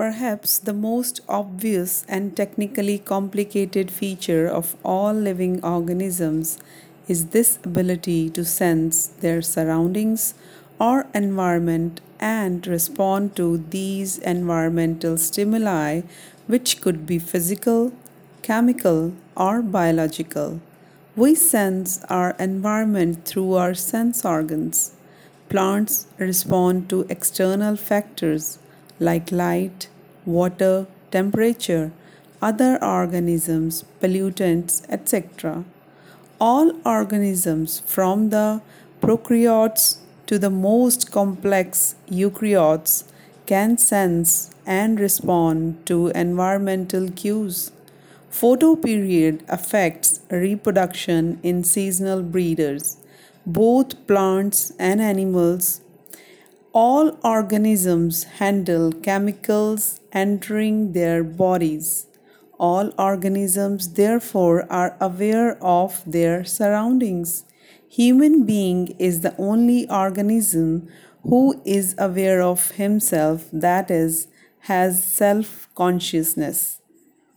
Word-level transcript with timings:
Perhaps 0.00 0.56
the 0.60 0.72
most 0.72 1.20
obvious 1.28 2.06
and 2.08 2.34
technically 2.34 2.96
complicated 2.96 3.90
feature 3.90 4.48
of 4.48 4.74
all 4.82 5.12
living 5.12 5.62
organisms 5.62 6.56
is 7.06 7.26
this 7.36 7.58
ability 7.64 8.30
to 8.30 8.42
sense 8.42 9.08
their 9.20 9.42
surroundings 9.42 10.32
or 10.80 11.06
environment 11.12 12.00
and 12.18 12.66
respond 12.66 13.36
to 13.36 13.58
these 13.68 14.16
environmental 14.16 15.18
stimuli, 15.18 16.00
which 16.46 16.80
could 16.80 17.04
be 17.04 17.18
physical, 17.18 17.92
chemical, 18.40 19.12
or 19.36 19.60
biological. 19.60 20.62
We 21.14 21.34
sense 21.34 22.02
our 22.08 22.30
environment 22.38 23.26
through 23.26 23.52
our 23.52 23.74
sense 23.74 24.24
organs. 24.24 24.94
Plants 25.50 26.06
respond 26.16 26.88
to 26.88 27.04
external 27.10 27.76
factors 27.76 28.58
like 29.00 29.32
light, 29.32 29.88
water, 30.24 30.86
temperature, 31.10 31.90
other 32.40 32.82
organisms, 32.82 33.84
pollutants, 34.00 34.82
etc. 34.88 35.64
All 36.40 36.72
organisms, 36.86 37.82
from 37.86 38.30
the 38.30 38.62
prokaryotes 39.00 39.98
to 40.26 40.38
the 40.38 40.50
most 40.50 41.10
complex 41.10 41.96
eukaryotes, 42.08 43.04
can 43.46 43.76
sense 43.76 44.54
and 44.64 45.00
respond 45.00 45.84
to 45.86 46.08
environmental 46.08 47.10
cues. 47.10 47.72
Photoperiod 48.30 49.42
affects 49.48 50.20
reproduction 50.30 51.40
in 51.42 51.64
seasonal 51.64 52.22
breeders, 52.22 52.98
both 53.44 54.06
plants 54.06 54.72
and 54.78 55.00
animals. 55.00 55.80
All 56.72 57.18
organisms 57.24 58.22
handle 58.38 58.92
chemicals 58.92 59.98
entering 60.12 60.92
their 60.92 61.24
bodies. 61.24 62.06
All 62.60 62.92
organisms 62.96 63.94
therefore 63.94 64.70
are 64.70 64.96
aware 65.00 65.58
of 65.64 66.00
their 66.06 66.44
surroundings. 66.44 67.44
Human 67.88 68.44
being 68.46 68.94
is 69.00 69.22
the 69.22 69.34
only 69.36 69.90
organism 69.90 70.88
who 71.24 71.60
is 71.64 71.96
aware 71.98 72.40
of 72.40 72.70
himself 72.72 73.48
that 73.52 73.90
is 73.90 74.28
has 74.60 75.02
self 75.02 75.68
consciousness. 75.74 76.78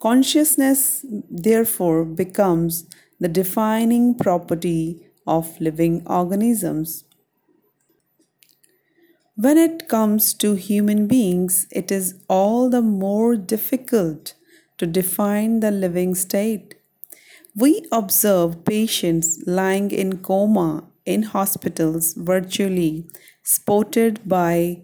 Consciousness, 0.00 1.04
therefore, 1.30 2.04
becomes 2.04 2.84
the 3.20 3.28
defining 3.28 4.16
property 4.16 5.06
of 5.24 5.60
living 5.60 6.02
organisms. 6.06 7.04
When 9.40 9.56
it 9.56 9.88
comes 9.88 10.34
to 10.34 10.54
human 10.54 11.06
beings, 11.06 11.66
it 11.70 11.90
is 11.90 12.14
all 12.28 12.68
the 12.68 12.82
more 12.82 13.36
difficult 13.36 14.34
to 14.76 14.86
define 14.86 15.60
the 15.60 15.70
living 15.70 16.14
state. 16.14 16.74
We 17.56 17.86
observe 17.90 18.64
patients 18.64 19.42
lying 19.46 19.90
in 19.90 20.18
coma 20.18 20.84
in 21.06 21.22
hospitals 21.22 22.12
virtually 22.14 23.06
spotted 23.42 24.20
by 24.28 24.82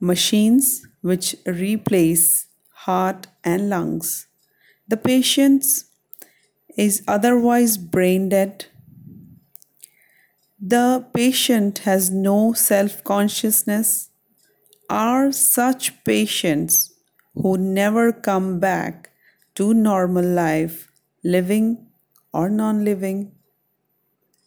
machines 0.00 0.86
which 1.00 1.34
replace 1.44 2.48
heart, 2.88 3.26
and 3.44 3.68
lungs. 3.68 4.28
The 4.86 4.96
patient 4.96 5.64
is 6.76 7.02
otherwise 7.06 7.76
brain 7.76 8.28
dead. 8.28 8.66
The 10.60 11.04
patient 11.12 11.78
has 11.80 12.10
no 12.10 12.52
self 12.52 13.02
consciousness. 13.02 14.10
Are 14.90 15.32
such 15.32 16.04
patients 16.04 16.94
who 17.34 17.58
never 17.58 18.12
come 18.12 18.60
back 18.60 19.10
to 19.56 19.74
normal 19.74 20.24
life 20.26 20.90
living 21.24 21.88
or 22.32 22.50
non 22.50 22.84
living? 22.84 23.37